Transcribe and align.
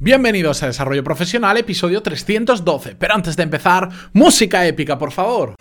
Bienvenidos 0.00 0.62
a 0.62 0.68
Desarrollo 0.68 1.02
Profesional, 1.02 1.56
episodio 1.56 2.00
312. 2.00 2.94
Pero 2.94 3.14
antes 3.14 3.36
de 3.36 3.42
empezar, 3.42 3.88
música 4.12 4.64
épica, 4.64 4.96
por 4.96 5.10
favor. 5.10 5.54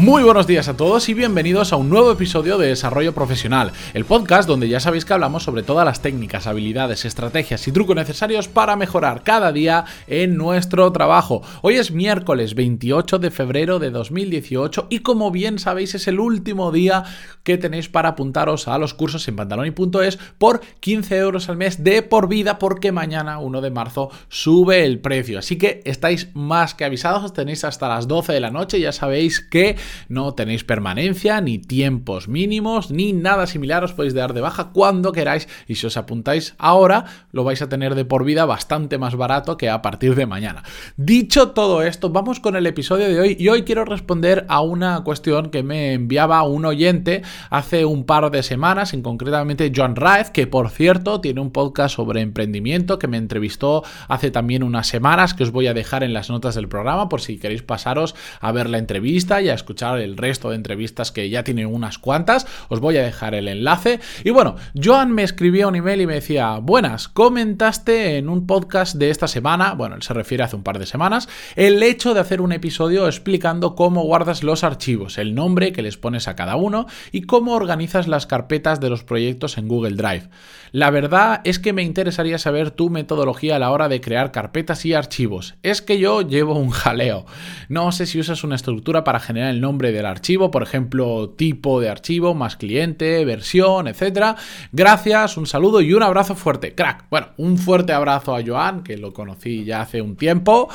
Muy 0.00 0.22
buenos 0.22 0.46
días 0.46 0.66
a 0.66 0.78
todos 0.78 1.10
y 1.10 1.14
bienvenidos 1.14 1.74
a 1.74 1.76
un 1.76 1.90
nuevo 1.90 2.10
episodio 2.10 2.56
de 2.56 2.68
Desarrollo 2.68 3.12
Profesional, 3.12 3.72
el 3.92 4.06
podcast 4.06 4.48
donde 4.48 4.66
ya 4.66 4.80
sabéis 4.80 5.04
que 5.04 5.12
hablamos 5.12 5.42
sobre 5.42 5.62
todas 5.62 5.84
las 5.84 6.00
técnicas, 6.00 6.46
habilidades, 6.46 7.04
estrategias 7.04 7.68
y 7.68 7.72
trucos 7.72 7.96
necesarios 7.96 8.48
para 8.48 8.76
mejorar 8.76 9.22
cada 9.22 9.52
día 9.52 9.84
en 10.06 10.38
nuestro 10.38 10.90
trabajo. 10.90 11.42
Hoy 11.60 11.74
es 11.74 11.90
miércoles 11.90 12.54
28 12.54 13.18
de 13.18 13.30
febrero 13.30 13.78
de 13.78 13.90
2018 13.90 14.86
y 14.88 15.00
como 15.00 15.30
bien 15.30 15.58
sabéis 15.58 15.94
es 15.94 16.08
el 16.08 16.18
último 16.18 16.72
día 16.72 17.04
que 17.42 17.58
tenéis 17.58 17.90
para 17.90 18.10
apuntaros 18.10 18.68
a 18.68 18.78
los 18.78 18.94
cursos 18.94 19.28
en 19.28 19.36
pantaloni.es 19.36 20.18
por 20.38 20.62
15 20.80 21.16
euros 21.18 21.50
al 21.50 21.58
mes 21.58 21.84
de 21.84 22.00
por 22.00 22.26
vida 22.26 22.58
porque 22.58 22.90
mañana 22.90 23.38
1 23.38 23.60
de 23.60 23.70
marzo 23.70 24.10
sube 24.30 24.82
el 24.86 24.98
precio. 25.00 25.40
Así 25.40 25.58
que 25.58 25.82
estáis 25.84 26.28
más 26.32 26.72
que 26.72 26.86
avisados, 26.86 27.34
tenéis 27.34 27.64
hasta 27.64 27.86
las 27.86 28.08
12 28.08 28.32
de 28.32 28.40
la 28.40 28.50
noche, 28.50 28.80
ya 28.80 28.92
sabéis 28.92 29.40
que 29.40 29.76
no 30.08 30.34
tenéis 30.34 30.64
permanencia, 30.64 31.40
ni 31.40 31.58
tiempos 31.58 32.28
mínimos, 32.28 32.90
ni 32.90 33.12
nada 33.12 33.46
similar. 33.46 33.84
Os 33.84 33.92
podéis 33.92 34.14
dar 34.14 34.34
de 34.34 34.40
baja 34.40 34.70
cuando 34.72 35.12
queráis 35.12 35.48
y 35.66 35.74
si 35.74 35.86
os 35.86 35.96
apuntáis 35.96 36.54
ahora, 36.58 37.04
lo 37.32 37.44
vais 37.44 37.62
a 37.62 37.68
tener 37.68 37.94
de 37.94 38.04
por 38.04 38.24
vida 38.24 38.44
bastante 38.44 38.98
más 38.98 39.16
barato 39.16 39.56
que 39.56 39.68
a 39.68 39.82
partir 39.82 40.14
de 40.14 40.26
mañana. 40.26 40.62
Dicho 40.96 41.50
todo 41.50 41.82
esto, 41.82 42.10
vamos 42.10 42.40
con 42.40 42.56
el 42.56 42.66
episodio 42.66 43.08
de 43.08 43.20
hoy 43.20 43.36
y 43.38 43.48
hoy 43.48 43.62
quiero 43.62 43.84
responder 43.84 44.46
a 44.48 44.60
una 44.60 45.02
cuestión 45.04 45.50
que 45.50 45.62
me 45.62 45.92
enviaba 45.94 46.42
un 46.42 46.64
oyente 46.64 47.22
hace 47.50 47.84
un 47.84 48.04
par 48.04 48.30
de 48.30 48.42
semanas, 48.42 48.92
en 48.92 49.02
concretamente 49.02 49.72
John 49.74 49.96
Raez, 49.96 50.30
que 50.30 50.46
por 50.46 50.70
cierto 50.70 51.20
tiene 51.20 51.40
un 51.40 51.50
podcast 51.50 51.96
sobre 51.96 52.20
emprendimiento 52.20 52.98
que 52.98 53.08
me 53.08 53.16
entrevistó 53.16 53.82
hace 54.08 54.30
también 54.30 54.62
unas 54.62 54.86
semanas 54.86 55.34
que 55.34 55.44
os 55.44 55.52
voy 55.52 55.66
a 55.66 55.74
dejar 55.74 56.02
en 56.02 56.12
las 56.12 56.30
notas 56.30 56.54
del 56.54 56.68
programa 56.68 57.08
por 57.08 57.20
si 57.20 57.38
queréis 57.38 57.62
pasaros 57.62 58.14
a 58.40 58.52
ver 58.52 58.68
la 58.68 58.78
entrevista 58.78 59.40
y 59.40 59.48
a 59.48 59.54
escuchar 59.54 59.79
el 59.80 60.16
resto 60.16 60.50
de 60.50 60.56
entrevistas 60.56 61.12
que 61.12 61.30
ya 61.30 61.42
tienen 61.42 61.66
unas 61.66 61.98
cuantas. 61.98 62.46
Os 62.68 62.80
voy 62.80 62.96
a 62.98 63.02
dejar 63.02 63.34
el 63.34 63.48
enlace. 63.48 64.00
Y 64.24 64.30
bueno, 64.30 64.56
Joan 64.80 65.12
me 65.12 65.22
escribía 65.22 65.68
un 65.68 65.76
email 65.76 66.02
y 66.02 66.06
me 66.06 66.14
decía, 66.14 66.58
buenas, 66.58 67.08
comentaste 67.08 68.18
en 68.18 68.28
un 68.28 68.46
podcast 68.46 68.96
de 68.96 69.10
esta 69.10 69.28
semana, 69.28 69.74
bueno, 69.74 69.96
él 69.96 70.02
se 70.02 70.14
refiere 70.14 70.42
a 70.42 70.46
hace 70.46 70.56
un 70.56 70.62
par 70.62 70.78
de 70.78 70.86
semanas, 70.86 71.28
el 71.56 71.82
hecho 71.82 72.12
de 72.12 72.20
hacer 72.20 72.40
un 72.40 72.52
episodio 72.52 73.06
explicando 73.06 73.74
cómo 73.74 74.02
guardas 74.02 74.42
los 74.42 74.64
archivos, 74.64 75.16
el 75.16 75.34
nombre 75.34 75.72
que 75.72 75.82
les 75.82 75.96
pones 75.96 76.28
a 76.28 76.36
cada 76.36 76.56
uno 76.56 76.86
y 77.12 77.22
cómo 77.22 77.54
organizas 77.54 78.08
las 78.08 78.26
carpetas 78.26 78.80
de 78.80 78.90
los 78.90 79.04
proyectos 79.04 79.58
en 79.58 79.68
Google 79.68 79.96
Drive. 79.96 80.28
La 80.72 80.90
verdad 80.90 81.40
es 81.44 81.58
que 81.58 81.72
me 81.72 81.82
interesaría 81.82 82.38
saber 82.38 82.70
tu 82.70 82.90
metodología 82.90 83.56
a 83.56 83.58
la 83.58 83.70
hora 83.70 83.88
de 83.88 84.00
crear 84.00 84.30
carpetas 84.30 84.84
y 84.86 84.94
archivos. 84.94 85.56
Es 85.62 85.82
que 85.82 85.98
yo 85.98 86.22
llevo 86.22 86.54
un 86.54 86.70
jaleo. 86.70 87.26
No 87.68 87.90
sé 87.90 88.06
si 88.06 88.20
usas 88.20 88.44
una 88.44 88.54
estructura 88.54 89.02
para 89.02 89.18
generar 89.18 89.50
el 89.50 89.59
nombre 89.60 89.92
del 89.92 90.06
archivo, 90.06 90.50
por 90.50 90.62
ejemplo, 90.62 91.30
tipo 91.30 91.80
de 91.80 91.88
archivo, 91.88 92.34
más 92.34 92.56
cliente, 92.56 93.24
versión, 93.24 93.88
etc. 93.88 94.36
Gracias, 94.72 95.36
un 95.36 95.46
saludo 95.46 95.80
y 95.80 95.94
un 95.94 96.02
abrazo 96.02 96.34
fuerte. 96.34 96.74
Crack. 96.74 97.06
Bueno, 97.10 97.28
un 97.36 97.58
fuerte 97.58 97.92
abrazo 97.92 98.34
a 98.34 98.42
Joan, 98.44 98.82
que 98.82 98.96
lo 98.96 99.12
conocí 99.12 99.64
ya 99.64 99.82
hace 99.82 100.02
un 100.02 100.16
tiempo. 100.16 100.68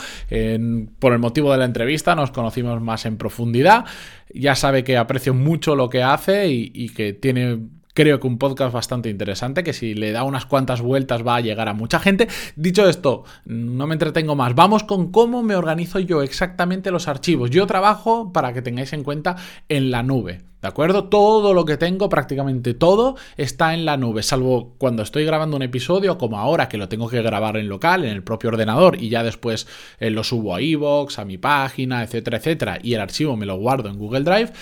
por 1.00 1.14
el 1.14 1.20
motivo 1.20 1.52
de 1.52 1.58
la 1.58 1.66
entrevista 1.66 2.16
nos 2.16 2.32
conocimos 2.32 2.82
más 2.82 3.06
en 3.06 3.18
profundidad. 3.18 3.86
Ya 4.34 4.56
sabe 4.56 4.84
que 4.84 4.98
aprecio 4.98 5.34
mucho 5.34 5.76
lo 5.76 5.90
que 5.90 6.04
hace 6.04 6.48
y 6.50 6.90
que 6.90 7.14
tiene 7.14 7.60
creo 7.96 8.20
que 8.20 8.28
un 8.28 8.38
podcast 8.38 8.74
bastante 8.74 9.10
interesante, 9.10 9.64
que 9.64 9.74
si 9.74 9.96
le 9.96 10.12
da 10.12 10.24
unas 10.24 10.46
cuantas 10.46 10.82
vueltas 10.82 11.26
va 11.26 11.38
a 11.38 11.42
llegar 11.42 11.70
a 11.70 11.74
mucha 11.74 12.00
gente. 12.00 12.28
Dicho 12.56 12.88
esto, 12.88 13.24
no 13.46 13.88
me 13.88 13.96
entretengo 13.96 14.36
más. 14.36 14.54
Vamos 14.54 14.84
con 14.84 15.12
cómo 15.12 15.42
me 15.42 15.56
organizo 15.56 16.00
yo 16.00 16.22
exactamente 16.22 16.92
los 16.92 17.08
archivos. 17.08 17.50
Yo 17.50 17.66
trabajo, 17.66 18.34
para 18.34 18.54
que 18.54 18.62
tengáis 18.62 18.92
en 18.94 19.04
cuenta, 19.04 19.38
en 19.70 19.92
la 19.92 20.04
nube. 20.04 20.42
¿De 20.62 20.68
acuerdo? 20.68 21.06
Todo 21.06 21.54
lo 21.54 21.64
que 21.64 21.78
tengo, 21.78 22.10
prácticamente 22.10 22.74
todo, 22.74 23.16
está 23.38 23.74
en 23.74 23.86
la 23.86 23.98
nube, 23.98 24.24
salvo 24.24 24.74
cuando 24.78 25.04
estoy 25.04 25.24
grabando 25.24 25.56
un 25.56 25.62
episodio, 25.62 26.18
como 26.18 26.40
ahora 26.40 26.68
que 26.68 26.78
lo 26.78 26.90
tengo 26.90 27.08
que 27.08 27.22
grabar 27.22 27.56
en 27.56 27.70
local, 27.70 28.04
en 28.04 28.10
el 28.10 28.24
propio 28.24 28.50
ordenador, 28.50 29.02
y 29.02 29.10
ya 29.10 29.24
después 29.24 29.68
eh, 30.00 30.10
lo 30.10 30.24
subo 30.24 30.56
a 30.56 30.62
iVoox, 30.62 31.20
a 31.20 31.26
mi 31.26 31.38
página, 31.38 32.04
etcétera, 32.04 32.38
etcétera, 32.38 32.80
y 32.82 32.96
el 32.96 33.02
archivo 33.02 33.38
me 33.38 33.46
lo 33.46 33.58
guardo 33.58 33.90
en 33.90 34.00
Google 34.00 34.22
Drive. 34.22 34.54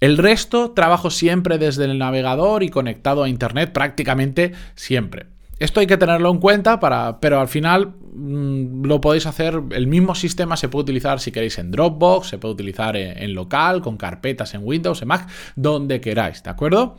El 0.00 0.18
resto 0.18 0.72
trabajo 0.72 1.10
siempre 1.10 1.58
desde 1.58 1.84
el 1.84 1.98
navegador 1.98 2.62
y 2.62 2.68
conectado 2.68 3.24
a 3.24 3.28
Internet 3.28 3.72
prácticamente 3.72 4.52
siempre. 4.74 5.26
Esto 5.58 5.80
hay 5.80 5.86
que 5.86 5.96
tenerlo 5.96 6.30
en 6.30 6.38
cuenta, 6.38 6.78
para, 6.80 7.18
pero 7.18 7.40
al 7.40 7.48
final 7.48 7.94
mm, 8.12 8.84
lo 8.84 9.00
podéis 9.00 9.24
hacer, 9.24 9.62
el 9.70 9.86
mismo 9.86 10.14
sistema 10.14 10.56
se 10.56 10.68
puede 10.68 10.82
utilizar 10.82 11.18
si 11.18 11.32
queréis 11.32 11.58
en 11.58 11.70
Dropbox, 11.70 12.28
se 12.28 12.38
puede 12.38 12.52
utilizar 12.52 12.94
en, 12.94 13.22
en 13.22 13.34
local, 13.34 13.80
con 13.80 13.96
carpetas 13.96 14.52
en 14.52 14.60
Windows, 14.64 15.00
en 15.00 15.08
Mac, 15.08 15.28
donde 15.54 16.02
queráis, 16.02 16.42
¿de 16.42 16.50
acuerdo? 16.50 16.98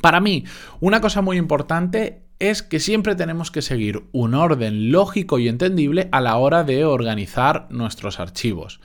Para 0.00 0.20
mí, 0.20 0.44
una 0.80 1.02
cosa 1.02 1.20
muy 1.20 1.36
importante 1.36 2.22
es 2.38 2.62
que 2.62 2.80
siempre 2.80 3.14
tenemos 3.14 3.50
que 3.50 3.62
seguir 3.62 4.04
un 4.12 4.34
orden 4.34 4.90
lógico 4.90 5.38
y 5.38 5.48
entendible 5.48 6.08
a 6.10 6.20
la 6.20 6.36
hora 6.36 6.64
de 6.64 6.84
organizar 6.84 7.66
nuestros 7.70 8.18
archivos. 8.18 8.80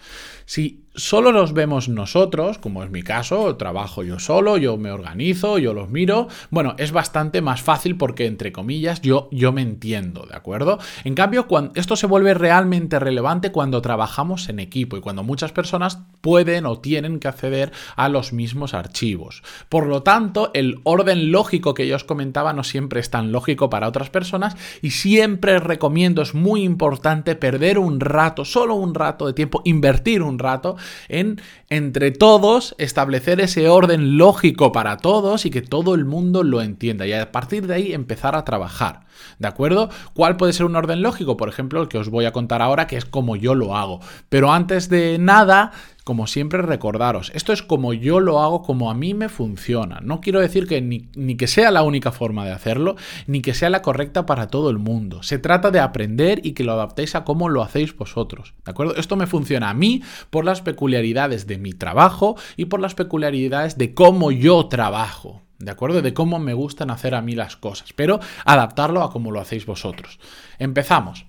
Si 0.49 0.89
solo 0.95 1.31
los 1.31 1.53
vemos 1.53 1.89
nosotros, 1.89 2.57
como 2.57 2.83
es 2.83 2.89
mi 2.89 3.03
caso, 3.03 3.55
trabajo 3.55 4.03
yo 4.03 4.17
solo, 4.17 4.57
yo 4.57 4.77
me 4.77 4.91
organizo, 4.91 5.59
yo 5.59 5.75
los 5.75 5.89
miro, 5.89 6.27
bueno, 6.49 6.73
es 6.79 6.91
bastante 6.91 7.41
más 7.41 7.61
fácil 7.61 7.97
porque, 7.97 8.25
entre 8.25 8.51
comillas, 8.51 9.01
yo, 9.01 9.29
yo 9.31 9.51
me 9.51 9.61
entiendo, 9.61 10.25
¿de 10.27 10.35
acuerdo? 10.35 10.79
En 11.03 11.13
cambio, 11.13 11.47
cuando, 11.47 11.71
esto 11.75 11.95
se 11.95 12.07
vuelve 12.07 12.33
realmente 12.33 12.97
relevante 12.97 13.51
cuando 13.51 13.81
trabajamos 13.81 14.49
en 14.49 14.59
equipo 14.59 14.97
y 14.97 15.01
cuando 15.01 15.23
muchas 15.23 15.51
personas 15.51 15.99
pueden 16.21 16.65
o 16.65 16.79
tienen 16.79 17.19
que 17.19 17.27
acceder 17.27 17.71
a 17.95 18.09
los 18.09 18.33
mismos 18.33 18.73
archivos. 18.73 19.43
Por 19.69 19.85
lo 19.85 20.03
tanto, 20.03 20.51
el 20.53 20.81
orden 20.83 21.31
lógico 21.31 21.73
que 21.75 21.87
yo 21.87 21.95
os 21.95 22.03
comentaba 22.03 22.53
no 22.53 22.63
siempre 22.63 22.99
es 22.99 23.09
tan 23.09 23.31
lógico 23.31 23.69
para 23.69 23.87
otras 23.87 24.09
personas 24.09 24.57
y 24.81 24.91
siempre 24.91 25.59
recomiendo, 25.59 26.21
es 26.21 26.33
muy 26.33 26.63
importante 26.63 27.35
perder 27.35 27.77
un 27.79 27.99
rato, 27.99 28.43
solo 28.45 28.75
un 28.75 28.95
rato 28.95 29.27
de 29.27 29.33
tiempo, 29.33 29.61
invertir 29.63 30.23
un 30.23 30.38
rato 30.39 30.77
en 31.07 31.41
entre 31.69 32.11
todos 32.11 32.75
establecer 32.77 33.39
ese 33.39 33.69
orden 33.69 34.17
lógico 34.17 34.71
para 34.71 34.97
todos 34.97 35.45
y 35.45 35.51
que 35.51 35.61
todo 35.61 35.93
el 35.93 36.05
mundo 36.05 36.43
lo 36.43 36.61
entienda 36.61 37.05
y 37.05 37.13
a 37.13 37.31
partir 37.31 37.67
de 37.67 37.75
ahí 37.75 37.93
empezar 37.93 38.35
a 38.35 38.45
trabajar. 38.45 39.01
¿De 39.37 39.47
acuerdo? 39.47 39.89
¿Cuál 40.13 40.37
puede 40.37 40.53
ser 40.53 40.65
un 40.65 40.75
orden 40.75 41.01
lógico? 41.01 41.37
Por 41.37 41.49
ejemplo, 41.49 41.81
el 41.81 41.87
que 41.87 41.97
os 41.97 42.09
voy 42.09 42.25
a 42.25 42.31
contar 42.31 42.61
ahora, 42.61 42.87
que 42.87 42.97
es 42.97 43.05
como 43.05 43.35
yo 43.35 43.55
lo 43.55 43.75
hago. 43.75 43.99
Pero 44.29 44.51
antes 44.51 44.89
de 44.89 45.17
nada, 45.19 45.71
como 46.09 46.25
siempre, 46.25 46.63
recordaros, 46.63 47.31
esto 47.35 47.53
es 47.53 47.61
como 47.61 47.93
yo 47.93 48.19
lo 48.19 48.41
hago, 48.41 48.63
como 48.63 48.89
a 48.89 48.95
mí 48.95 49.13
me 49.13 49.29
funciona. 49.29 49.99
No 50.01 50.21
quiero 50.21 50.39
decir 50.39 50.65
que 50.65 50.81
ni, 50.81 51.35
que 51.37 51.45
sea 51.45 51.69
la 51.69 51.83
única 51.83 52.11
forma 52.11 52.45
de 52.45 52.51
hacerlo, 52.51 52.95
ni 53.27 53.43
que 53.43 53.53
sea 53.53 53.69
la 53.69 53.83
correcta 53.83 54.25
para 54.25 54.47
todo 54.47 54.71
el 54.71 54.79
mundo. 54.79 55.21
Se 55.21 55.37
trata 55.37 55.69
de 55.69 55.79
aprender 55.79 56.41
y 56.43 56.53
que 56.53 56.63
lo 56.63 56.71
adaptéis 56.71 57.13
a 57.13 57.23
cómo 57.23 57.47
lo 57.47 57.61
hacéis 57.61 57.95
vosotros. 57.95 58.55
¿De 58.65 58.71
acuerdo? 58.71 58.95
Esto 58.95 59.17
me 59.17 59.27
funciona 59.27 59.69
a 59.69 59.75
mí 59.75 60.01
por 60.31 60.45
las 60.45 60.63
peculiaridades 60.63 61.45
de 61.45 61.59
mi 61.59 61.73
trabajo 61.73 62.35
y 62.57 62.65
por 62.65 62.79
las 62.79 62.95
peculiaridades 62.95 63.77
de 63.77 63.93
cómo 63.93 64.31
yo 64.31 64.65
trabajo. 64.65 65.43
¿De 65.59 65.69
acuerdo? 65.69 66.01
De 66.01 66.15
cómo 66.15 66.39
me 66.39 66.55
gustan 66.55 66.89
hacer 66.89 67.13
a 67.13 67.21
mí 67.21 67.35
las 67.35 67.55
cosas, 67.55 67.93
pero 67.93 68.19
adaptarlo 68.45 69.03
a 69.03 69.11
cómo 69.11 69.29
lo 69.29 69.39
hacéis 69.39 69.67
vosotros. 69.67 70.19
Empezamos. 70.57 71.27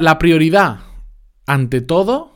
La 0.00 0.18
prioridad, 0.18 0.80
ante 1.46 1.80
todo, 1.80 2.31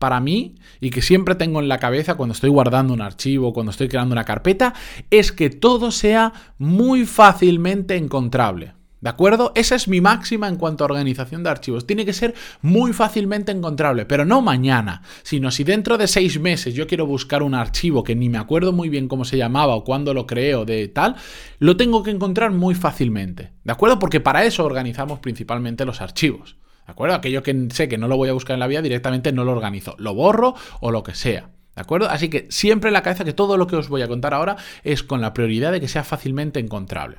para 0.00 0.18
mí, 0.18 0.54
y 0.80 0.88
que 0.88 1.02
siempre 1.02 1.34
tengo 1.34 1.60
en 1.60 1.68
la 1.68 1.78
cabeza 1.78 2.14
cuando 2.14 2.32
estoy 2.32 2.48
guardando 2.48 2.94
un 2.94 3.02
archivo, 3.02 3.52
cuando 3.52 3.70
estoy 3.70 3.86
creando 3.86 4.14
una 4.14 4.24
carpeta, 4.24 4.72
es 5.10 5.30
que 5.30 5.50
todo 5.50 5.90
sea 5.90 6.32
muy 6.56 7.04
fácilmente 7.04 7.96
encontrable. 7.96 8.72
¿De 9.02 9.10
acuerdo? 9.10 9.52
Esa 9.54 9.74
es 9.74 9.88
mi 9.88 10.00
máxima 10.00 10.48
en 10.48 10.56
cuanto 10.56 10.84
a 10.84 10.86
organización 10.86 11.42
de 11.42 11.50
archivos. 11.50 11.86
Tiene 11.86 12.06
que 12.06 12.14
ser 12.14 12.34
muy 12.62 12.94
fácilmente 12.94 13.52
encontrable, 13.52 14.06
pero 14.06 14.24
no 14.24 14.40
mañana, 14.40 15.02
sino 15.22 15.50
si 15.50 15.64
dentro 15.64 15.98
de 15.98 16.06
seis 16.06 16.40
meses 16.40 16.74
yo 16.74 16.86
quiero 16.86 17.06
buscar 17.06 17.42
un 17.42 17.54
archivo 17.54 18.02
que 18.02 18.16
ni 18.16 18.30
me 18.30 18.38
acuerdo 18.38 18.72
muy 18.72 18.88
bien 18.88 19.06
cómo 19.06 19.26
se 19.26 19.36
llamaba 19.36 19.74
o 19.74 19.84
cuándo 19.84 20.14
lo 20.14 20.26
creo 20.26 20.64
de 20.64 20.88
tal, 20.88 21.16
lo 21.58 21.76
tengo 21.76 22.02
que 22.02 22.10
encontrar 22.10 22.52
muy 22.52 22.74
fácilmente. 22.74 23.52
¿De 23.64 23.72
acuerdo? 23.72 23.98
Porque 23.98 24.20
para 24.20 24.44
eso 24.44 24.64
organizamos 24.64 25.18
principalmente 25.18 25.84
los 25.84 26.00
archivos. 26.00 26.56
¿De 26.90 26.92
acuerdo? 26.92 27.14
Aquello 27.14 27.44
que 27.44 27.68
sé 27.70 27.88
que 27.88 27.98
no 27.98 28.08
lo 28.08 28.16
voy 28.16 28.30
a 28.30 28.32
buscar 28.32 28.54
en 28.54 28.60
la 28.60 28.66
vida 28.66 28.82
directamente 28.82 29.30
no 29.30 29.44
lo 29.44 29.52
organizo. 29.52 29.94
Lo 29.98 30.12
borro 30.12 30.56
o 30.80 30.90
lo 30.90 31.04
que 31.04 31.14
sea. 31.14 31.50
¿De 31.76 31.82
acuerdo? 31.82 32.10
Así 32.10 32.28
que 32.28 32.48
siempre 32.50 32.88
en 32.88 32.94
la 32.94 33.04
cabeza 33.04 33.24
que 33.24 33.32
todo 33.32 33.56
lo 33.56 33.68
que 33.68 33.76
os 33.76 33.88
voy 33.88 34.02
a 34.02 34.08
contar 34.08 34.34
ahora 34.34 34.56
es 34.82 35.04
con 35.04 35.20
la 35.20 35.32
prioridad 35.32 35.70
de 35.70 35.80
que 35.80 35.86
sea 35.86 36.02
fácilmente 36.02 36.58
encontrable. 36.58 37.18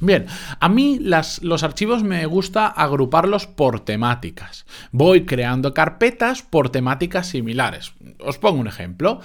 Bien, 0.00 0.26
a 0.58 0.68
mí 0.68 0.98
los 0.98 1.62
archivos 1.62 2.02
me 2.02 2.26
gusta 2.26 2.66
agruparlos 2.66 3.46
por 3.46 3.78
temáticas. 3.78 4.66
Voy 4.90 5.24
creando 5.24 5.72
carpetas 5.72 6.42
por 6.42 6.70
temáticas 6.70 7.28
similares. 7.28 7.92
Os 8.18 8.38
pongo 8.38 8.58
un 8.58 8.66
ejemplo 8.66 9.20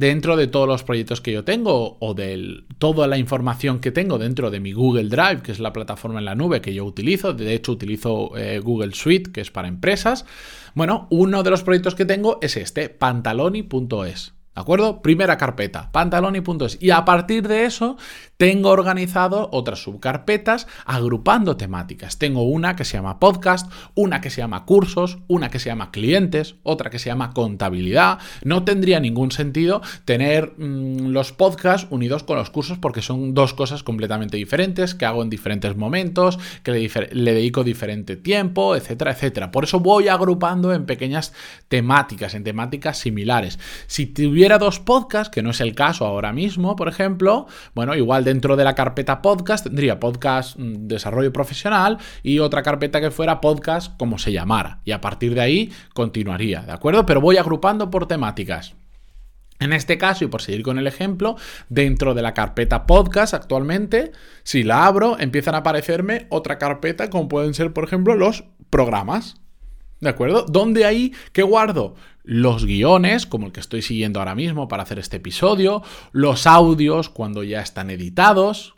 dentro 0.00 0.36
de 0.36 0.46
todos 0.46 0.66
los 0.66 0.82
proyectos 0.82 1.20
que 1.20 1.30
yo 1.30 1.44
tengo 1.44 1.98
o 2.00 2.14
de 2.14 2.64
toda 2.78 3.06
la 3.06 3.18
información 3.18 3.80
que 3.80 3.92
tengo 3.92 4.16
dentro 4.16 4.50
de 4.50 4.58
mi 4.58 4.72
Google 4.72 5.10
Drive, 5.10 5.42
que 5.42 5.52
es 5.52 5.60
la 5.60 5.74
plataforma 5.74 6.18
en 6.18 6.24
la 6.24 6.34
nube 6.34 6.62
que 6.62 6.72
yo 6.72 6.86
utilizo, 6.86 7.34
de 7.34 7.52
hecho 7.52 7.72
utilizo 7.72 8.34
eh, 8.34 8.60
Google 8.60 8.94
Suite, 8.94 9.30
que 9.30 9.42
es 9.42 9.50
para 9.50 9.68
empresas, 9.68 10.24
bueno, 10.74 11.06
uno 11.10 11.42
de 11.42 11.50
los 11.50 11.62
proyectos 11.62 11.94
que 11.94 12.06
tengo 12.06 12.38
es 12.40 12.56
este, 12.56 12.88
pantaloni.es. 12.88 14.32
¿De 14.54 14.60
acuerdo? 14.60 15.02
Primera 15.02 15.36
carpeta, 15.36 15.92
pantaloni.es. 15.92 16.78
Y 16.80 16.90
a 16.90 17.04
partir 17.04 17.46
de 17.46 17.66
eso 17.66 17.98
tengo 18.40 18.70
organizado 18.70 19.50
otras 19.52 19.82
subcarpetas 19.82 20.66
agrupando 20.86 21.58
temáticas. 21.58 22.16
Tengo 22.16 22.44
una 22.44 22.74
que 22.74 22.86
se 22.86 22.96
llama 22.96 23.20
podcast, 23.20 23.70
una 23.94 24.22
que 24.22 24.30
se 24.30 24.40
llama 24.40 24.64
cursos, 24.64 25.18
una 25.28 25.50
que 25.50 25.58
se 25.58 25.68
llama 25.68 25.90
clientes, 25.90 26.54
otra 26.62 26.88
que 26.88 26.98
se 26.98 27.10
llama 27.10 27.34
contabilidad. 27.34 28.18
No 28.42 28.64
tendría 28.64 28.98
ningún 28.98 29.30
sentido 29.30 29.82
tener 30.06 30.54
mm, 30.56 31.08
los 31.08 31.32
podcasts 31.32 31.86
unidos 31.90 32.22
con 32.22 32.38
los 32.38 32.48
cursos 32.48 32.78
porque 32.78 33.02
son 33.02 33.34
dos 33.34 33.52
cosas 33.52 33.82
completamente 33.82 34.38
diferentes 34.38 34.94
que 34.94 35.04
hago 35.04 35.22
en 35.22 35.28
diferentes 35.28 35.76
momentos, 35.76 36.38
que 36.62 36.70
le, 36.70 36.90
le 37.12 37.34
dedico 37.34 37.62
diferente 37.62 38.16
tiempo, 38.16 38.74
etcétera, 38.74 39.10
etcétera. 39.10 39.50
Por 39.50 39.64
eso 39.64 39.80
voy 39.80 40.08
agrupando 40.08 40.72
en 40.72 40.86
pequeñas 40.86 41.34
temáticas, 41.68 42.32
en 42.32 42.44
temáticas 42.44 42.96
similares. 42.96 43.58
Si 43.86 44.06
tuviera 44.06 44.56
dos 44.56 44.80
podcasts, 44.80 45.30
que 45.30 45.42
no 45.42 45.50
es 45.50 45.60
el 45.60 45.74
caso 45.74 46.06
ahora 46.06 46.32
mismo, 46.32 46.74
por 46.74 46.88
ejemplo, 46.88 47.46
bueno, 47.74 47.94
igual 47.94 48.24
de 48.24 48.29
dentro 48.30 48.54
de 48.54 48.62
la 48.62 48.76
carpeta 48.76 49.22
podcast 49.22 49.64
tendría 49.64 49.98
podcast 49.98 50.56
mm, 50.56 50.86
desarrollo 50.86 51.32
profesional 51.32 51.98
y 52.22 52.38
otra 52.38 52.62
carpeta 52.62 53.00
que 53.00 53.10
fuera 53.10 53.40
podcast 53.40 53.96
como 53.96 54.18
se 54.18 54.30
llamara. 54.30 54.80
Y 54.84 54.92
a 54.92 55.00
partir 55.00 55.34
de 55.34 55.40
ahí 55.40 55.72
continuaría, 55.94 56.62
¿de 56.62 56.70
acuerdo? 56.70 57.04
Pero 57.06 57.20
voy 57.20 57.38
agrupando 57.38 57.90
por 57.90 58.06
temáticas. 58.06 58.76
En 59.58 59.72
este 59.72 59.98
caso, 59.98 60.24
y 60.24 60.28
por 60.28 60.42
seguir 60.42 60.62
con 60.62 60.78
el 60.78 60.86
ejemplo, 60.86 61.36
dentro 61.68 62.14
de 62.14 62.22
la 62.22 62.32
carpeta 62.32 62.86
podcast 62.86 63.34
actualmente, 63.34 64.12
si 64.44 64.62
la 64.62 64.86
abro, 64.86 65.18
empiezan 65.18 65.56
a 65.56 65.58
aparecerme 65.58 66.26
otra 66.30 66.56
carpeta 66.56 67.10
como 67.10 67.28
pueden 67.28 67.52
ser, 67.52 67.72
por 67.72 67.84
ejemplo, 67.84 68.14
los 68.14 68.44
programas. 68.70 69.40
¿De 70.00 70.08
acuerdo? 70.08 70.46
¿Dónde 70.48 70.84
ahí 70.84 71.12
que 71.32 71.42
guardo? 71.42 71.94
Los 72.24 72.64
guiones, 72.64 73.26
como 73.26 73.46
el 73.46 73.52
que 73.52 73.60
estoy 73.60 73.82
siguiendo 73.82 74.18
ahora 74.18 74.34
mismo 74.34 74.68
para 74.68 74.82
hacer 74.82 74.98
este 74.98 75.18
episodio, 75.18 75.82
los 76.12 76.46
audios 76.46 77.08
cuando 77.08 77.42
ya 77.42 77.60
están 77.60 77.90
editados, 77.90 78.74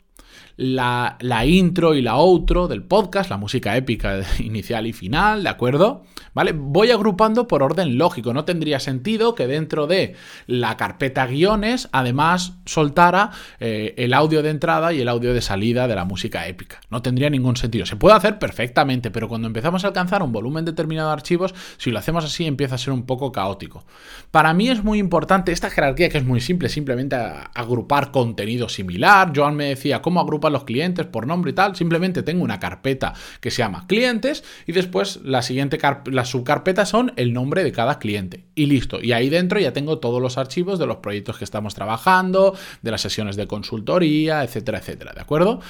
la, 0.55 1.17
intro 1.45 1.95
y 1.95 2.01
la 2.01 2.15
outro 2.15 2.67
del 2.67 2.83
podcast, 2.83 3.29
la 3.29 3.37
música 3.37 3.75
épica 3.75 4.21
inicial 4.39 4.87
y 4.87 4.93
final, 4.93 5.43
¿de 5.43 5.49
acuerdo? 5.49 6.03
¿Vale? 6.33 6.53
Voy 6.55 6.91
agrupando 6.91 7.47
por 7.47 7.63
orden 7.63 7.97
lógico. 7.97 8.33
No 8.33 8.45
tendría 8.45 8.79
sentido 8.79 9.35
que 9.35 9.47
dentro 9.47 9.87
de 9.87 10.15
la 10.47 10.77
carpeta 10.77 11.27
guiones, 11.27 11.89
además, 11.91 12.53
soltara 12.65 13.31
eh, 13.59 13.93
el 13.97 14.13
audio 14.13 14.41
de 14.41 14.49
entrada 14.49 14.93
y 14.93 15.01
el 15.01 15.09
audio 15.09 15.33
de 15.33 15.41
salida 15.41 15.87
de 15.87 15.95
la 15.95 16.05
música 16.05 16.47
épica. 16.47 16.81
No 16.89 17.01
tendría 17.01 17.29
ningún 17.29 17.55
sentido. 17.55 17.85
Se 17.85 17.95
puede 17.95 18.15
hacer 18.15 18.39
perfectamente, 18.39 19.11
pero 19.11 19.27
cuando 19.27 19.47
empezamos 19.47 19.83
a 19.83 19.87
alcanzar 19.87 20.23
un 20.23 20.31
volumen 20.31 20.65
determinado 20.65 21.09
de 21.09 21.13
archivos, 21.13 21.53
si 21.77 21.91
lo 21.91 21.99
hacemos 21.99 22.25
así, 22.25 22.45
empieza 22.45 22.75
a 22.75 22.79
ser 22.79 22.93
un 22.93 23.05
poco 23.05 23.31
caótico. 23.31 23.85
Para 24.31 24.53
mí 24.53 24.69
es 24.69 24.83
muy 24.83 24.99
importante 24.99 25.51
esta 25.51 25.69
jerarquía 25.69 26.09
que 26.09 26.17
es 26.17 26.25
muy 26.25 26.41
simple, 26.41 26.69
simplemente 26.69 27.15
agrupar 27.15 28.11
contenido 28.11 28.69
similar. 28.69 29.31
Joan 29.35 29.55
me 29.55 29.65
decía, 29.65 30.01
¿cómo 30.01 30.19
los 30.51 30.63
clientes 30.63 31.05
por 31.05 31.27
nombre 31.27 31.51
y 31.51 31.53
tal. 31.53 31.75
Simplemente 31.75 32.23
tengo 32.23 32.43
una 32.43 32.59
carpeta 32.59 33.13
que 33.39 33.51
se 33.51 33.59
llama 33.59 33.85
clientes 33.87 34.43
y 34.67 34.71
después 34.73 35.21
la 35.23 35.41
siguiente 35.41 35.77
las 36.05 36.29
subcarpetas 36.29 36.89
son 36.89 37.13
el 37.15 37.33
nombre 37.33 37.63
de 37.63 37.71
cada 37.71 37.99
cliente. 37.99 38.45
Y 38.55 38.65
listo. 38.65 38.99
Y 39.01 39.13
ahí 39.13 39.29
dentro 39.29 39.59
ya 39.59 39.73
tengo 39.73 39.99
todos 39.99 40.21
los 40.21 40.37
archivos 40.37 40.79
de 40.79 40.85
los 40.85 40.97
proyectos 40.97 41.37
que 41.37 41.43
estamos 41.43 41.73
trabajando, 41.75 42.55
de 42.81 42.91
las 42.91 43.01
sesiones 43.01 43.35
de 43.35 43.47
consultoría, 43.47 44.43
etcétera, 44.43 44.79
etcétera. 44.79 45.13
¿De 45.13 45.21
acuerdo? 45.21 45.61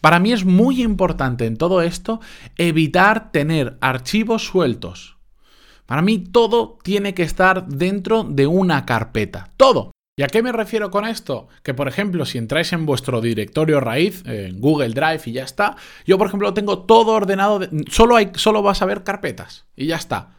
Para 0.00 0.18
mí 0.18 0.32
es 0.32 0.44
muy 0.44 0.82
importante 0.82 1.46
en 1.46 1.56
todo 1.56 1.80
esto 1.80 2.20
evitar 2.58 3.32
tener 3.32 3.78
archivos 3.80 4.44
sueltos. 4.44 5.16
Para 5.86 6.02
mí 6.02 6.18
todo 6.18 6.78
tiene 6.82 7.14
que 7.14 7.22
estar 7.22 7.66
dentro 7.68 8.24
de 8.24 8.46
una 8.46 8.84
carpeta. 8.84 9.50
Todo. 9.56 9.92
¿Y 10.16 10.22
a 10.22 10.28
qué 10.28 10.42
me 10.42 10.52
refiero 10.52 10.92
con 10.92 11.04
esto? 11.06 11.48
Que 11.64 11.74
por 11.74 11.88
ejemplo, 11.88 12.24
si 12.24 12.38
entráis 12.38 12.72
en 12.72 12.86
vuestro 12.86 13.20
directorio 13.20 13.80
raíz, 13.80 14.22
en 14.26 14.60
Google 14.60 14.90
Drive 14.90 15.22
y 15.26 15.32
ya 15.32 15.42
está, 15.42 15.76
yo 16.06 16.18
por 16.18 16.28
ejemplo 16.28 16.54
tengo 16.54 16.80
todo 16.80 17.12
ordenado, 17.12 17.60
solo, 17.90 18.14
hay, 18.14 18.30
solo 18.34 18.62
vas 18.62 18.80
a 18.80 18.86
ver 18.86 19.02
carpetas 19.02 19.64
y 19.74 19.86
ya 19.86 19.96
está. 19.96 20.30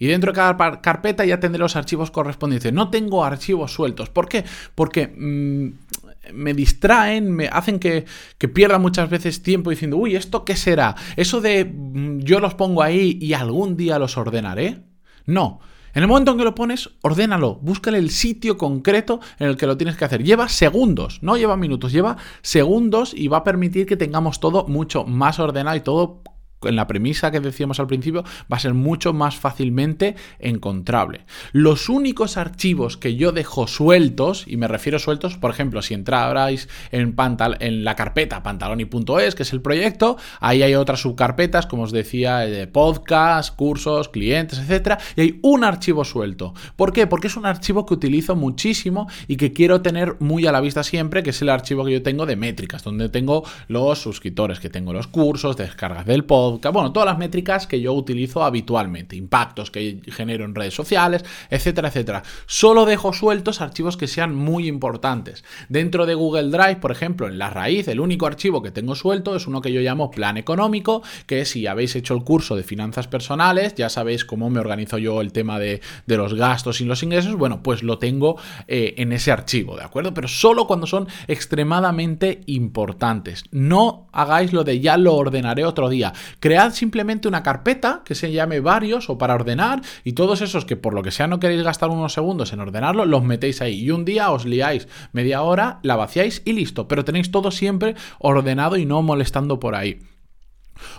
Y 0.00 0.06
dentro 0.06 0.32
de 0.32 0.36
cada 0.36 0.80
carpeta 0.80 1.24
ya 1.24 1.38
tendré 1.38 1.60
los 1.60 1.76
archivos 1.76 2.10
correspondientes. 2.10 2.72
No 2.72 2.90
tengo 2.90 3.22
archivos 3.22 3.72
sueltos. 3.72 4.08
¿Por 4.08 4.28
qué? 4.28 4.44
Porque 4.74 5.06
mm, 5.08 6.32
me 6.32 6.54
distraen, 6.54 7.30
me 7.30 7.48
hacen 7.48 7.78
que, 7.78 8.06
que, 8.38 8.48
pierda 8.48 8.78
muchas 8.78 9.10
veces 9.10 9.42
tiempo 9.42 9.70
diciendo, 9.70 9.98
uy, 9.98 10.16
¿esto 10.16 10.44
qué 10.44 10.56
será? 10.56 10.96
Eso 11.16 11.42
de 11.42 11.66
mm, 11.66 12.20
yo 12.20 12.40
los 12.40 12.54
pongo 12.54 12.82
ahí 12.82 13.18
y 13.20 13.34
algún 13.34 13.76
día 13.76 13.98
los 13.98 14.16
ordenaré. 14.16 14.82
No. 15.26 15.60
En 15.92 16.02
el 16.02 16.08
momento 16.08 16.32
en 16.32 16.38
que 16.38 16.44
lo 16.44 16.54
pones, 16.54 16.90
ordénalo, 17.00 17.56
búscale 17.56 17.98
el 17.98 18.10
sitio 18.10 18.56
concreto 18.56 19.20
en 19.38 19.48
el 19.48 19.56
que 19.56 19.66
lo 19.66 19.76
tienes 19.76 19.96
que 19.96 20.04
hacer. 20.04 20.22
Lleva 20.22 20.48
segundos, 20.48 21.18
no 21.22 21.36
lleva 21.36 21.56
minutos, 21.56 21.92
lleva 21.92 22.16
segundos 22.42 23.12
y 23.14 23.28
va 23.28 23.38
a 23.38 23.44
permitir 23.44 23.86
que 23.86 23.96
tengamos 23.96 24.38
todo 24.38 24.66
mucho 24.68 25.04
más 25.04 25.40
ordenado 25.40 25.76
y 25.76 25.80
todo 25.80 26.22
en 26.62 26.76
la 26.76 26.86
premisa 26.86 27.30
que 27.30 27.40
decíamos 27.40 27.80
al 27.80 27.86
principio, 27.86 28.24
va 28.52 28.56
a 28.56 28.60
ser 28.60 28.74
mucho 28.74 29.12
más 29.12 29.36
fácilmente 29.36 30.16
encontrable. 30.38 31.24
Los 31.52 31.88
únicos 31.88 32.36
archivos 32.36 32.96
que 32.96 33.16
yo 33.16 33.32
dejo 33.32 33.66
sueltos, 33.66 34.44
y 34.46 34.56
me 34.56 34.68
refiero 34.68 34.98
sueltos, 34.98 35.36
por 35.36 35.50
ejemplo, 35.50 35.82
si 35.82 35.94
entráis 35.94 36.68
en, 36.92 37.14
en 37.60 37.84
la 37.84 37.96
carpeta 37.96 38.42
pantaloni.es, 38.42 39.34
que 39.34 39.42
es 39.42 39.52
el 39.52 39.62
proyecto, 39.62 40.16
ahí 40.40 40.62
hay 40.62 40.74
otras 40.74 41.00
subcarpetas, 41.00 41.66
como 41.66 41.84
os 41.84 41.92
decía, 41.92 42.38
de 42.38 42.66
podcast, 42.66 43.54
cursos, 43.56 44.08
clientes, 44.08 44.58
etcétera, 44.58 44.98
y 45.16 45.20
hay 45.22 45.40
un 45.42 45.64
archivo 45.64 46.04
suelto. 46.04 46.54
¿Por 46.76 46.92
qué? 46.92 47.06
Porque 47.06 47.28
es 47.28 47.36
un 47.36 47.46
archivo 47.46 47.86
que 47.86 47.94
utilizo 47.94 48.36
muchísimo 48.36 49.08
y 49.28 49.36
que 49.36 49.52
quiero 49.52 49.80
tener 49.82 50.16
muy 50.20 50.46
a 50.46 50.52
la 50.52 50.60
vista 50.60 50.82
siempre, 50.82 51.22
que 51.22 51.30
es 51.30 51.42
el 51.42 51.48
archivo 51.48 51.84
que 51.84 51.92
yo 51.92 52.02
tengo 52.02 52.26
de 52.26 52.36
métricas, 52.36 52.82
donde 52.82 53.08
tengo 53.08 53.44
los 53.68 53.98
suscriptores, 53.98 54.60
que 54.60 54.70
tengo 54.70 54.92
los 54.92 55.06
cursos, 55.06 55.56
descargas 55.56 56.06
del 56.06 56.24
bueno, 56.58 56.92
todas 56.92 57.06
las 57.06 57.18
métricas 57.18 57.66
que 57.66 57.80
yo 57.80 57.92
utilizo 57.92 58.42
habitualmente, 58.42 59.16
impactos 59.16 59.70
que 59.70 60.00
genero 60.08 60.44
en 60.44 60.54
redes 60.54 60.74
sociales, 60.74 61.24
etcétera, 61.50 61.88
etcétera. 61.88 62.22
Solo 62.46 62.84
dejo 62.84 63.12
sueltos 63.12 63.60
archivos 63.60 63.96
que 63.96 64.06
sean 64.06 64.34
muy 64.34 64.66
importantes. 64.66 65.44
Dentro 65.68 66.06
de 66.06 66.14
Google 66.14 66.50
Drive, 66.50 66.76
por 66.76 66.92
ejemplo, 66.92 67.28
en 67.28 67.38
la 67.38 67.50
raíz, 67.50 67.88
el 67.88 68.00
único 68.00 68.26
archivo 68.26 68.62
que 68.62 68.70
tengo 68.70 68.94
suelto 68.94 69.36
es 69.36 69.46
uno 69.46 69.60
que 69.60 69.72
yo 69.72 69.80
llamo 69.80 70.10
plan 70.10 70.36
económico, 70.36 71.02
que 71.26 71.44
si 71.44 71.66
habéis 71.66 71.96
hecho 71.96 72.14
el 72.14 72.24
curso 72.24 72.56
de 72.56 72.62
finanzas 72.62 73.08
personales, 73.08 73.74
ya 73.74 73.88
sabéis 73.88 74.24
cómo 74.24 74.50
me 74.50 74.60
organizo 74.60 74.98
yo 74.98 75.20
el 75.20 75.32
tema 75.32 75.58
de, 75.58 75.80
los 76.06 76.34
gastos 76.34 76.80
y 76.80 76.84
los 76.84 77.02
ingresos, 77.02 77.36
bueno, 77.36 77.62
pues 77.62 77.82
lo 77.82 77.98
tengo 77.98 78.36
eh, 78.66 78.94
en 78.98 79.12
ese 79.12 79.32
archivo, 79.32 79.76
¿de 79.76 79.84
acuerdo? 79.84 80.12
Pero 80.12 80.28
solo 80.28 80.66
cuando 80.66 80.86
son 80.86 81.08
extremadamente 81.28 82.40
importantes. 82.46 83.44
No 83.50 84.08
hagáis 84.12 84.52
lo 84.52 84.64
de 84.64 84.80
ya 84.80 84.96
lo 84.96 85.14
ordenaré 85.14 85.64
otro 85.64 85.88
día. 85.88 86.12
Cread 86.40 86.72
simplemente 86.72 87.28
una 87.28 87.42
carpeta 87.42 88.02
que 88.04 88.14
se 88.14 88.32
llame 88.32 88.60
varios 88.60 89.08
o 89.10 89.18
para 89.18 89.34
ordenar 89.34 89.82
y 90.04 90.14
todos 90.14 90.40
esos 90.40 90.64
que 90.64 90.76
por 90.76 90.94
lo 90.94 91.02
que 91.02 91.10
sea 91.10 91.26
no 91.26 91.38
queréis 91.38 91.62
gastar 91.62 91.90
unos 91.90 92.14
segundos 92.14 92.52
en 92.52 92.60
ordenarlo, 92.60 93.04
los 93.04 93.22
metéis 93.22 93.60
ahí 93.60 93.80
y 93.80 93.90
un 93.90 94.04
día 94.04 94.30
os 94.30 94.46
liáis 94.46 94.88
media 95.12 95.42
hora, 95.42 95.78
la 95.82 95.96
vaciáis 95.96 96.42
y 96.44 96.54
listo, 96.54 96.88
pero 96.88 97.04
tenéis 97.04 97.30
todo 97.30 97.50
siempre 97.50 97.94
ordenado 98.18 98.76
y 98.76 98.86
no 98.86 99.02
molestando 99.02 99.60
por 99.60 99.74
ahí. 99.74 100.00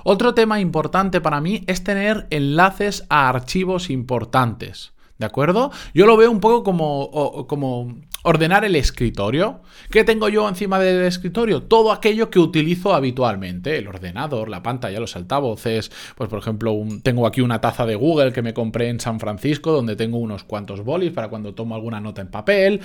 Otro 0.04 0.34
tema 0.34 0.60
importante 0.60 1.22
para 1.22 1.42
mí 1.42 1.64
es 1.68 1.84
tener 1.84 2.28
enlaces 2.30 3.06
a 3.10 3.28
archivos 3.28 3.90
importantes. 3.90 4.94
¿De 5.18 5.26
acuerdo? 5.26 5.72
Yo 5.94 6.08
lo 6.08 6.18
veo 6.18 6.32
un 6.32 6.40
poco 6.40 6.64
como, 6.64 7.46
como 7.48 7.96
ordenar 8.24 8.66
el 8.66 8.76
escritorio. 8.76 9.62
¿Qué 9.90 10.04
tengo 10.04 10.30
yo 10.30 10.48
encima 10.48 10.80
del 10.80 11.04
escritorio? 11.04 11.64
Todo 11.64 11.92
aquello 11.92 12.30
que 12.30 12.40
utilizo 12.40 12.94
habitualmente. 12.94 13.78
El 13.78 13.88
ordenador, 13.88 14.50
la 14.50 14.64
pantalla, 14.64 15.00
los 15.00 15.16
altavoces. 15.16 15.92
Pues 16.16 16.30
por 16.30 16.40
ejemplo, 16.40 16.76
tengo 17.04 17.28
aquí 17.28 17.42
una 17.42 17.62
taza 17.62 17.86
de 17.86 17.96
Google 17.96 18.34
que 18.34 18.42
me 18.42 18.54
compré 18.54 18.90
en 18.90 19.00
San 19.00 19.20
Francisco 19.20 19.72
donde 19.72 19.96
tengo 19.96 20.18
unos 20.18 20.44
cuantos 20.44 20.84
bolis 20.84 21.12
para 21.12 21.30
cuando 21.30 21.54
tomo 21.54 21.76
alguna 21.76 22.00
nota 22.00 22.22
en 22.22 22.30
papel. 22.30 22.82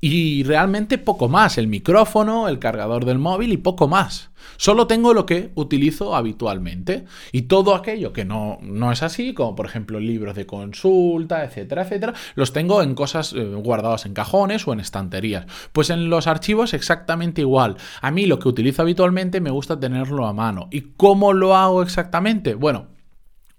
Y 0.00 0.42
realmente 0.42 0.98
poco 0.98 1.28
más, 1.28 1.56
el 1.56 1.66
micrófono, 1.66 2.48
el 2.48 2.58
cargador 2.58 3.04
del 3.04 3.18
móvil 3.18 3.52
y 3.52 3.56
poco 3.56 3.88
más. 3.88 4.30
Solo 4.56 4.86
tengo 4.86 5.14
lo 5.14 5.26
que 5.26 5.50
utilizo 5.54 6.14
habitualmente. 6.14 7.04
Y 7.32 7.42
todo 7.42 7.74
aquello 7.74 8.12
que 8.12 8.24
no, 8.24 8.58
no 8.62 8.92
es 8.92 9.02
así, 9.02 9.34
como 9.34 9.54
por 9.54 9.66
ejemplo 9.66 10.00
libros 10.00 10.36
de 10.36 10.46
consulta, 10.46 11.44
etcétera, 11.44 11.82
etcétera, 11.82 12.14
los 12.34 12.52
tengo 12.52 12.82
en 12.82 12.94
cosas 12.94 13.32
eh, 13.32 13.44
guardadas 13.44 14.06
en 14.06 14.14
cajones 14.14 14.66
o 14.68 14.72
en 14.72 14.80
estanterías. 14.80 15.46
Pues 15.72 15.90
en 15.90 16.10
los 16.10 16.26
archivos 16.26 16.74
exactamente 16.74 17.40
igual. 17.40 17.76
A 18.00 18.10
mí 18.10 18.26
lo 18.26 18.38
que 18.38 18.48
utilizo 18.48 18.82
habitualmente 18.82 19.40
me 19.40 19.50
gusta 19.50 19.80
tenerlo 19.80 20.26
a 20.26 20.32
mano. 20.32 20.68
¿Y 20.70 20.92
cómo 20.96 21.32
lo 21.32 21.56
hago 21.56 21.82
exactamente? 21.82 22.54
Bueno, 22.54 22.93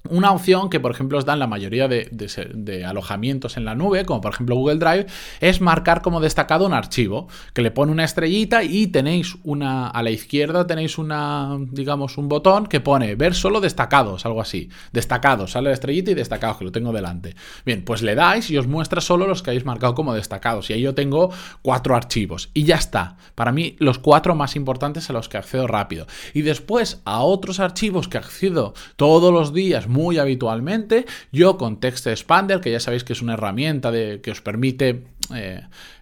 una 0.09 0.31
opción 0.31 0.69
que, 0.69 0.79
por 0.79 0.91
ejemplo, 0.91 1.17
os 1.17 1.25
dan 1.25 1.39
la 1.39 1.47
mayoría 1.47 1.87
de, 1.87 2.85
alojamientos 2.85 3.57
en 3.57 3.65
la 3.65 3.75
nube, 3.75 4.05
como 4.05 4.21
por 4.21 4.33
ejemplo 4.33 4.55
Google 4.55 4.77
Drive, 4.77 5.07
es 5.39 5.61
marcar 5.61 6.01
como 6.01 6.19
destacado 6.19 6.65
un 6.65 6.73
archivo, 6.73 7.27
que 7.53 7.61
le 7.61 7.71
pone 7.71 7.91
una 7.91 8.03
estrellita 8.03 8.63
y 8.63 8.87
tenéis 8.87 9.35
una, 9.43 9.87
a 9.87 10.03
la 10.03 10.11
izquierda 10.11 10.67
tenéis 10.67 10.97
una, 10.97 11.57
digamos, 11.71 12.17
un 12.17 12.29
botón 12.29 12.67
que 12.67 12.79
pone 12.79 13.15
ver 13.15 13.33
solo 13.33 13.61
destacados, 13.61 14.25
algo 14.25 14.41
así. 14.41 14.69
Destacados, 14.91 15.51
sale 15.51 15.69
la 15.69 15.73
estrellita 15.73 16.11
y 16.11 16.15
destacados, 16.15 16.57
que 16.57 16.65
lo 16.65 16.71
tengo 16.71 16.91
delante. 16.91 17.35
Bien, 17.65 17.83
pues 17.83 18.01
le 18.01 18.15
dais 18.15 18.49
y 18.49 18.57
os 18.57 18.67
muestra 18.67 19.01
solo 19.01 19.27
los 19.27 19.41
que 19.41 19.51
habéis 19.51 19.65
marcado 19.65 19.95
como 19.95 20.13
destacados. 20.13 20.69
Y 20.69 20.73
ahí 20.73 20.81
yo 20.81 20.95
tengo 20.95 21.31
cuatro 21.61 21.95
archivos. 21.95 22.49
Y 22.53 22.63
ya 22.63 22.75
está. 22.75 23.17
Para 23.35 23.51
mí, 23.51 23.75
los 23.79 23.99
cuatro 23.99 24.35
más 24.35 24.55
importantes 24.55 25.09
a 25.09 25.13
los 25.13 25.29
que 25.29 25.37
accedo 25.37 25.67
rápido. 25.67 26.07
Y 26.33 26.41
después 26.41 27.01
a 27.05 27.21
otros 27.21 27.59
archivos 27.59 28.07
que 28.07 28.17
accedo 28.17 28.73
todos 28.95 29.33
los 29.33 29.53
días 29.53 29.87
muy 29.95 30.17
habitualmente. 30.17 31.05
Yo 31.31 31.57
con 31.57 31.79
Text 31.79 32.07
Expander, 32.07 32.59
que 32.59 32.71
ya 32.71 32.79
sabéis 32.79 33.03
que 33.03 33.13
es 33.13 33.21
una 33.21 33.33
herramienta 33.33 33.91
de, 33.91 34.21
que 34.21 34.31
os 34.31 34.41
permite... 34.41 35.05
Eh, 35.33 35.61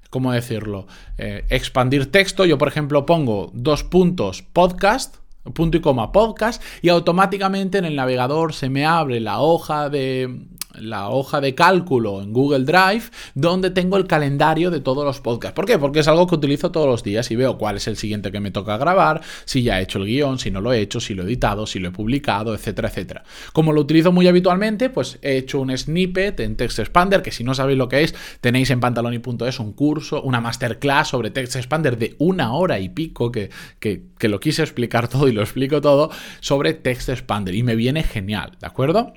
¿Cómo 0.09 0.31
decirlo? 0.31 0.85
Eh, 1.17 1.43
expandir 1.49 2.11
texto. 2.11 2.45
Yo, 2.45 2.59
por 2.59 2.67
ejemplo, 2.67 3.03
pongo 3.03 3.49
dos 3.51 3.83
puntos 3.83 4.43
podcast, 4.43 5.15
punto 5.55 5.77
y 5.77 5.81
coma 5.81 6.11
podcast, 6.11 6.61
y 6.83 6.89
automáticamente 6.89 7.79
en 7.79 7.85
el 7.85 7.95
navegador 7.95 8.53
se 8.53 8.69
me 8.69 8.85
abre 8.85 9.19
la 9.19 9.39
hoja 9.39 9.89
de, 9.89 10.45
la 10.75 11.09
hoja 11.09 11.41
de 11.41 11.55
cálculo 11.55 12.21
en 12.21 12.33
Google 12.33 12.65
Drive 12.65 13.03
donde 13.35 13.69
tengo 13.69 13.97
el 13.97 14.07
calendario 14.07 14.71
de 14.71 14.79
todos 14.79 15.05
los 15.05 15.19
podcasts. 15.19 15.55
¿Por 15.55 15.65
qué? 15.65 15.77
Porque 15.77 15.99
es 15.99 16.07
algo 16.07 16.27
que 16.27 16.35
utilizo 16.35 16.71
todos 16.71 16.87
los 16.87 17.03
días 17.03 17.29
y 17.31 17.35
veo 17.35 17.57
cuál 17.57 17.77
es 17.77 17.87
el 17.87 17.97
siguiente 17.97 18.31
que 18.31 18.39
me 18.39 18.51
toca 18.51 18.77
grabar, 18.77 19.21
si 19.45 19.63
ya 19.63 19.79
he 19.79 19.83
hecho 19.83 19.99
el 19.99 20.05
guion, 20.05 20.39
si 20.39 20.51
no 20.51 20.61
lo 20.61 20.73
he 20.73 20.79
hecho, 20.79 20.99
si 20.99 21.13
lo 21.13 21.23
he 21.23 21.25
editado, 21.25 21.65
si 21.65 21.79
lo 21.79 21.89
he 21.89 21.91
publicado, 21.91 22.53
etcétera, 22.53 22.89
etcétera. 22.89 23.23
Como 23.53 23.73
lo 23.73 23.81
utilizo 23.81 24.11
muy 24.11 24.27
habitualmente, 24.27 24.89
pues 24.89 25.19
he 25.21 25.37
hecho 25.37 25.59
un 25.59 25.75
snippet 25.75 26.39
en 26.39 26.55
Text 26.55 26.79
Expander, 26.79 27.21
que 27.21 27.31
si 27.31 27.43
no 27.43 27.53
sabéis 27.53 27.77
lo 27.77 27.87
que 27.87 28.03
es, 28.03 28.15
tenéis 28.41 28.69
en 28.69 28.79
pantaloni.es 28.79 29.59
un 29.59 29.73
curso, 29.73 30.21
una 30.21 30.41
masterclass 30.41 31.09
sobre 31.09 31.31
Text 31.31 31.55
Expander 31.55 31.97
de 31.97 32.15
una 32.19 32.53
hora 32.53 32.79
y 32.79 32.89
pico, 32.89 33.31
que, 33.31 33.49
que, 33.79 34.03
que 34.17 34.27
lo 34.29 34.39
quise 34.39 34.61
explicar 34.61 35.07
todo 35.07 35.27
y 35.27 35.31
lo 35.31 35.41
explico 35.41 35.81
todo, 35.81 36.09
sobre 36.39 36.73
Text 36.73 37.09
Expander. 37.09 37.55
Y 37.55 37.63
me 37.63 37.75
viene 37.75 38.03
genial, 38.03 38.51
¿de 38.59 38.67
acuerdo? 38.67 39.13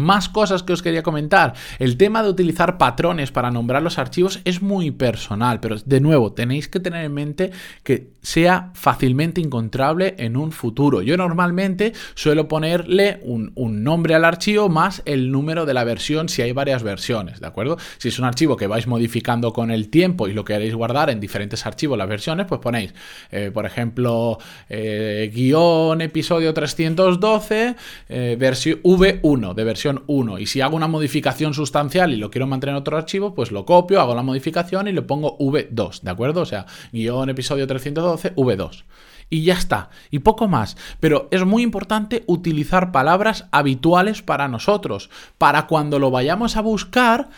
Más 0.00 0.28
cosas 0.28 0.62
que 0.62 0.72
os 0.72 0.82
quería 0.82 1.02
comentar. 1.02 1.54
El 1.78 1.96
tema 1.96 2.22
de 2.22 2.30
utilizar 2.30 2.78
patrones 2.78 3.30
para 3.30 3.50
nombrar 3.50 3.82
los 3.82 3.98
archivos 3.98 4.40
es 4.44 4.62
muy 4.62 4.90
personal, 4.90 5.60
pero 5.60 5.76
de 5.76 6.00
nuevo 6.00 6.32
tenéis 6.32 6.68
que 6.68 6.80
tener 6.80 7.04
en 7.04 7.12
mente 7.12 7.50
que 7.82 8.10
sea 8.22 8.70
fácilmente 8.74 9.40
encontrable 9.40 10.14
en 10.18 10.36
un 10.36 10.52
futuro. 10.52 11.02
Yo 11.02 11.16
normalmente 11.16 11.92
suelo 12.14 12.48
ponerle 12.48 13.20
un, 13.22 13.52
nombre 13.54 14.14
al 14.14 14.24
archivo 14.24 14.68
más 14.68 15.02
el 15.04 15.30
número 15.30 15.66
de 15.66 15.74
la 15.74 15.84
versión 15.84 16.28
si 16.28 16.42
hay 16.42 16.52
varias 16.52 16.82
versiones, 16.82 17.40
¿de 17.40 17.46
acuerdo? 17.46 17.78
Si 17.98 18.08
es 18.08 18.18
un 18.18 18.24
archivo 18.24 18.56
que 18.56 18.66
vais 18.66 18.86
modificando 18.86 19.52
con 19.52 19.70
el 19.70 19.88
tiempo 19.88 20.28
y 20.28 20.32
lo 20.32 20.44
queréis 20.44 20.74
guardar 20.74 21.10
en 21.10 21.20
diferentes 21.20 21.66
archivos 21.66 21.96
las 21.96 22.08
versiones, 22.08 22.46
pues 22.46 22.60
ponéis, 22.60 22.94
eh, 23.30 23.50
por 23.52 23.66
ejemplo, 23.66 24.38
eh, 24.68 25.30
guion 25.34 26.00
episodio 26.00 26.52
312, 26.52 27.76
eh, 28.08 28.36
versión 28.38 28.80
V1 28.82 29.54
de 29.54 29.64
versión 29.64 29.89
1. 30.06 30.38
Y 30.38 30.46
si 30.46 30.60
hago 30.60 30.76
una 30.76 30.88
modificación 30.88 31.54
sustancial 31.54 32.12
y 32.12 32.16
lo 32.16 32.30
quiero 32.30 32.46
mantener 32.46 32.74
en 32.74 32.80
otro 32.80 32.96
archivo, 32.96 33.34
pues 33.34 33.50
lo 33.50 33.64
copio, 33.64 34.00
hago 34.00 34.14
la 34.14 34.22
modificación 34.22 34.88
y 34.88 34.92
le 34.92 35.02
pongo 35.02 35.36
V2, 35.38 36.00
¿de 36.02 36.10
acuerdo? 36.10 36.42
O 36.42 36.46
sea, 36.46 36.66
guion 36.92 37.30
episodio 37.30 37.66
312, 37.66 38.34
V2 38.36 38.84
y 39.30 39.44
ya 39.44 39.54
está. 39.54 39.90
Y 40.10 40.18
poco 40.18 40.48
más. 40.48 40.76
Pero 40.98 41.28
es 41.30 41.44
muy 41.46 41.62
importante 41.62 42.24
utilizar 42.26 42.92
palabras 42.92 43.46
habituales 43.52 44.20
para 44.22 44.48
nosotros, 44.48 45.08
para 45.38 45.66
cuando 45.66 45.98
lo 45.98 46.10
vayamos 46.10 46.56
a 46.56 46.60
buscar, 46.60 47.30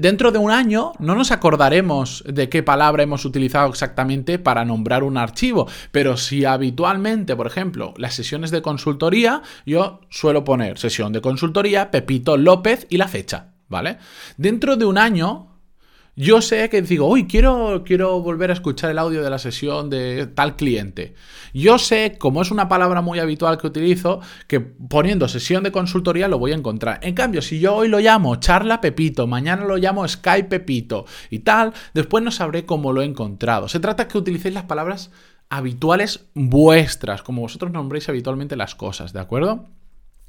dentro 0.00 0.32
de 0.32 0.38
un 0.38 0.50
año 0.50 0.92
no 0.98 1.14
nos 1.14 1.30
acordaremos 1.30 2.24
de 2.26 2.48
qué 2.48 2.62
palabra 2.62 3.02
hemos 3.02 3.24
utilizado 3.24 3.68
exactamente 3.68 4.38
para 4.38 4.64
nombrar 4.64 5.02
un 5.02 5.16
archivo, 5.16 5.68
pero 5.92 6.16
si 6.16 6.44
habitualmente, 6.44 7.36
por 7.36 7.46
ejemplo, 7.46 7.94
las 7.96 8.14
sesiones 8.14 8.50
de 8.50 8.62
consultoría, 8.62 9.42
yo 9.64 10.00
suelo 10.10 10.44
poner 10.44 10.78
sesión 10.78 11.12
de 11.12 11.20
consultoría, 11.20 11.90
Pepito 11.90 12.36
López 12.36 12.86
y 12.90 12.96
la 12.96 13.08
fecha, 13.08 13.52
¿vale? 13.68 13.98
Dentro 14.36 14.76
de 14.76 14.84
un 14.84 14.98
año 14.98 15.55
yo 16.16 16.40
sé 16.40 16.70
que 16.70 16.80
digo, 16.80 17.06
uy, 17.06 17.26
quiero, 17.26 17.84
quiero 17.84 18.20
volver 18.22 18.48
a 18.48 18.54
escuchar 18.54 18.90
el 18.90 18.98
audio 18.98 19.22
de 19.22 19.28
la 19.28 19.38
sesión 19.38 19.90
de 19.90 20.26
tal 20.26 20.56
cliente. 20.56 21.14
Yo 21.52 21.78
sé, 21.78 22.16
como 22.18 22.40
es 22.40 22.50
una 22.50 22.68
palabra 22.68 23.02
muy 23.02 23.18
habitual 23.18 23.58
que 23.58 23.66
utilizo, 23.66 24.20
que 24.46 24.60
poniendo 24.60 25.28
sesión 25.28 25.62
de 25.62 25.72
consultoría 25.72 26.26
lo 26.26 26.38
voy 26.38 26.52
a 26.52 26.56
encontrar. 26.56 27.00
En 27.02 27.14
cambio, 27.14 27.42
si 27.42 27.60
yo 27.60 27.74
hoy 27.76 27.88
lo 27.88 28.00
llamo 28.00 28.36
charla 28.36 28.80
Pepito, 28.80 29.26
mañana 29.26 29.66
lo 29.66 29.76
llamo 29.76 30.08
Skype 30.08 30.48
Pepito 30.48 31.04
y 31.28 31.40
tal, 31.40 31.74
después 31.92 32.24
no 32.24 32.30
sabré 32.30 32.64
cómo 32.64 32.94
lo 32.94 33.02
he 33.02 33.04
encontrado. 33.04 33.68
Se 33.68 33.78
trata 33.78 34.08
que 34.08 34.16
utilicéis 34.16 34.54
las 34.54 34.64
palabras 34.64 35.10
habituales 35.50 36.26
vuestras, 36.34 37.22
como 37.22 37.42
vosotros 37.42 37.72
nombréis 37.72 38.08
habitualmente 38.08 38.56
las 38.56 38.74
cosas, 38.74 39.12
¿de 39.12 39.20
acuerdo? 39.20 39.66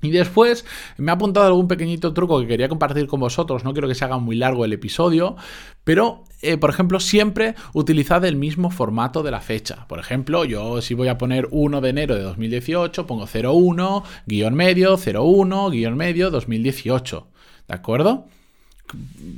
Y 0.02 0.12
después 0.12 0.64
me 0.98 1.12
ha 1.12 1.16
apuntado 1.16 1.48
algún 1.48 1.68
pequeñito 1.68 2.14
truco 2.14 2.40
que 2.40 2.48
quería 2.48 2.70
compartir 2.70 3.08
con 3.08 3.20
vosotros. 3.20 3.64
No 3.64 3.74
quiero 3.74 3.88
que 3.88 3.96
se 3.96 4.06
haga 4.06 4.20
muy 4.20 4.36
largo 4.36 4.64
el 4.64 4.74
episodio, 4.74 5.36
pero 5.84 6.24
eh, 6.42 6.58
por 6.58 6.70
ejemplo, 6.70 7.00
siempre 7.00 7.56
utilizad 7.74 8.24
el 8.26 8.36
mismo 8.36 8.70
formato 8.70 9.24
de 9.24 9.32
la 9.32 9.42
fecha. 9.42 9.88
Por 9.88 10.00
ejemplo, 10.00 10.46
yo 10.46 10.82
si 10.82 10.94
voy 10.94 11.08
a 11.08 11.18
poner 11.18 11.48
1 11.50 11.82
de 11.82 11.90
enero 11.90 12.16
de 12.16 12.22
2018, 12.22 13.08
pongo 13.08 13.26
01, 13.26 14.04
guion 14.28 14.54
medio, 14.54 14.98
01, 14.98 15.70
guion 15.72 15.98
medio, 15.98 16.30
2018. 16.30 17.28
¿De 17.68 17.74
acuerdo? 17.74 18.28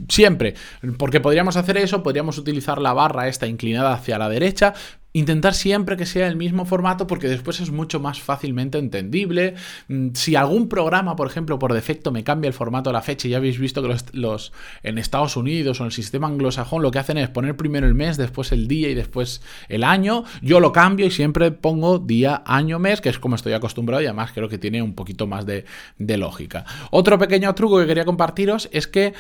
Siempre, 0.10 0.54
porque 0.98 1.20
podríamos 1.22 1.58
hacer 1.58 1.78
eso, 1.78 2.04
podríamos 2.04 2.38
utilizar 2.38 2.80
la 2.80 2.94
barra 2.94 3.28
esta 3.28 3.48
inclinada 3.48 3.94
hacia 3.94 4.20
la 4.20 4.30
derecha, 4.30 4.76
Intentar 5.12 5.56
siempre 5.56 5.98
que 5.98 6.06
sea 6.06 6.28
el 6.28 6.36
mismo 6.36 6.66
formato 6.66 7.08
porque 7.08 7.28
después 7.28 7.60
es 7.60 7.72
mucho 7.72 8.00
más 8.00 8.22
fácilmente 8.22 8.78
entendible. 8.78 9.56
Mm, 9.88 10.10
si 10.14 10.36
algún 10.36 10.70
programa, 10.70 11.16
por 11.16 11.26
ejemplo, 11.26 11.58
por 11.58 11.74
defecto 11.74 12.12
me 12.12 12.24
cambia 12.24 12.48
el 12.48 12.54
formato 12.54 12.92
de 12.92 12.94
la 12.94 13.02
fecha, 13.02 13.28
ya 13.28 13.38
habéis 13.38 13.58
visto 13.58 13.82
que 13.82 13.96
los, 14.14 14.54
en 14.84 14.98
Estados 15.00 15.36
Unidos 15.36 15.80
o 15.80 15.84
en 15.84 15.88
el 15.88 15.92
sistema 15.94 16.28
anglosajón 16.28 16.84
lo 16.84 16.92
que 16.92 17.00
hacen 17.00 17.18
es 17.18 17.30
poner 17.30 17.58
primero 17.58 17.88
el 17.88 17.96
mes, 17.96 18.18
después 18.18 18.52
el 18.52 18.68
día 18.68 18.90
y 18.90 18.94
después 18.94 19.42
el 19.68 19.84
año. 19.84 20.26
Yo 20.44 20.60
lo 20.60 20.72
cambio 20.72 21.08
y 21.08 21.12
siempre 21.12 21.52
pongo 21.52 21.98
día, 21.98 22.44
año, 22.46 22.78
mes, 22.78 23.02
que 23.02 23.10
es 23.10 23.18
como 23.18 23.36
estoy 23.36 23.54
acostumbrado 23.54 24.04
y 24.04 24.06
además 24.06 24.32
creo 24.32 24.48
que 24.48 24.60
tiene 24.60 24.84
un 24.84 24.94
poquito 24.94 25.26
más 25.26 25.44
de, 25.48 25.66
de 25.98 26.18
lógica. 26.18 26.66
Otro 26.92 27.18
pequeño 27.18 27.56
truco 27.56 27.80
que 27.80 27.88
quería 27.88 28.06
compartiros 28.06 28.70
es 28.72 28.86
que 28.86 29.14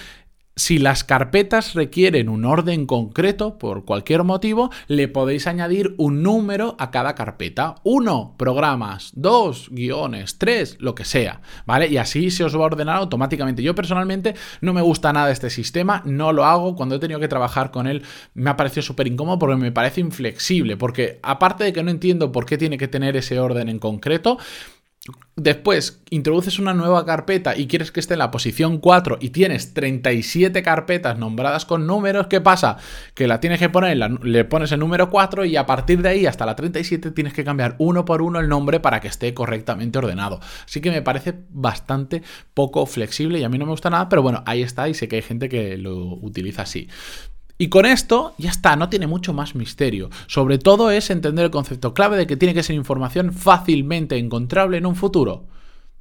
si 0.59 0.77
las 0.77 1.05
carpetas 1.05 1.73
requieren 1.73 2.27
un 2.27 2.43
orden 2.43 2.85
concreto 2.85 3.57
por 3.57 3.85
cualquier 3.85 4.25
motivo, 4.25 4.69
le 4.87 5.07
podéis 5.07 5.47
añadir 5.47 5.95
un 5.97 6.21
número 6.21 6.75
a 6.79 6.91
cada 6.91 7.15
carpeta. 7.15 7.75
Uno, 7.83 8.35
programas. 8.37 9.11
Dos, 9.15 9.69
guiones. 9.71 10.37
Tres, 10.37 10.75
lo 10.79 10.95
que 10.95 11.05
sea. 11.05 11.41
¿Vale? 11.65 11.87
Y 11.87 11.95
así 11.95 12.29
se 12.29 12.43
os 12.43 12.55
va 12.55 12.63
a 12.63 12.65
ordenar 12.65 12.97
automáticamente. 12.97 13.63
Yo 13.63 13.73
personalmente 13.73 14.35
no 14.59 14.73
me 14.73 14.81
gusta 14.81 15.13
nada 15.13 15.31
este 15.31 15.49
sistema, 15.49 16.01
no 16.05 16.33
lo 16.33 16.43
hago. 16.43 16.75
Cuando 16.75 16.95
he 16.95 16.99
tenido 16.99 17.21
que 17.21 17.29
trabajar 17.29 17.71
con 17.71 17.87
él 17.87 18.03
me 18.33 18.49
ha 18.49 18.57
parecido 18.57 18.81
súper 18.81 19.07
incómodo 19.07 19.39
porque 19.39 19.55
me 19.55 19.71
parece 19.71 20.01
inflexible. 20.01 20.75
Porque 20.75 21.19
aparte 21.23 21.63
de 21.63 21.71
que 21.71 21.83
no 21.83 21.91
entiendo 21.91 22.33
por 22.33 22.45
qué 22.45 22.57
tiene 22.57 22.77
que 22.77 22.89
tener 22.89 23.15
ese 23.15 23.39
orden 23.39 23.69
en 23.69 23.79
concreto, 23.79 24.37
Después, 25.37 26.01
introduces 26.09 26.59
una 26.59 26.73
nueva 26.73 27.05
carpeta 27.05 27.55
y 27.55 27.67
quieres 27.67 27.93
que 27.93 28.01
esté 28.01 28.15
en 28.15 28.19
la 28.19 28.29
posición 28.29 28.79
4 28.79 29.19
y 29.21 29.29
tienes 29.29 29.73
37 29.73 30.61
carpetas 30.61 31.17
nombradas 31.17 31.65
con 31.65 31.87
números, 31.87 32.27
¿qué 32.27 32.41
pasa? 32.41 32.75
Que 33.13 33.25
la 33.25 33.39
tienes 33.39 33.59
que 33.59 33.69
poner, 33.69 33.97
le 33.97 34.43
pones 34.43 34.73
el 34.73 34.81
número 34.81 35.09
4 35.09 35.45
y 35.45 35.55
a 35.55 35.65
partir 35.65 36.01
de 36.01 36.09
ahí 36.09 36.25
hasta 36.25 36.45
la 36.45 36.57
37 36.57 37.11
tienes 37.11 37.33
que 37.33 37.45
cambiar 37.45 37.75
uno 37.77 38.03
por 38.03 38.21
uno 38.21 38.41
el 38.41 38.49
nombre 38.49 38.81
para 38.81 38.99
que 38.99 39.07
esté 39.07 39.33
correctamente 39.33 39.97
ordenado. 39.97 40.41
Así 40.65 40.81
que 40.81 40.91
me 40.91 41.01
parece 41.01 41.33
bastante 41.49 42.21
poco 42.53 42.85
flexible 42.85 43.39
y 43.39 43.43
a 43.45 43.49
mí 43.49 43.57
no 43.57 43.65
me 43.65 43.71
gusta 43.71 43.89
nada, 43.89 44.09
pero 44.09 44.21
bueno, 44.21 44.43
ahí 44.45 44.61
está 44.61 44.89
y 44.89 44.93
sé 44.93 45.07
que 45.07 45.15
hay 45.15 45.21
gente 45.21 45.47
que 45.47 45.77
lo 45.77 45.95
utiliza 46.15 46.63
así. 46.63 46.89
Y 47.61 47.67
con 47.67 47.85
esto 47.85 48.33
ya 48.37 48.51
está, 48.51 48.77
no 48.77 48.87
tiene 48.87 49.05
mucho 49.05 49.33
más 49.33 49.53
misterio. 49.53 50.09
Sobre 50.27 50.59
todo 50.59 50.91
es 50.91 51.09
entender 51.09 51.43
el 51.43 51.51
concepto 51.51 51.93
clave 51.93 52.15
de 52.15 52.25
que 52.25 52.37
tiene 52.37 52.53
que 52.53 52.63
ser 52.63 52.77
información 52.77 53.33
fácilmente 53.33 54.17
encontrable 54.17 54.77
en 54.77 54.85
un 54.85 54.95
futuro. 54.95 55.43